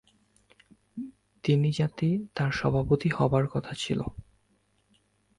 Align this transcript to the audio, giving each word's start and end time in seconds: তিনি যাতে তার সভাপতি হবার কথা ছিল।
তিনি 1.43 1.69
যাতে 1.71 2.07
তার 2.35 2.51
সভাপতি 2.51 3.09
হবার 3.09 3.45
কথা 3.47 3.73
ছিল। 3.73 3.99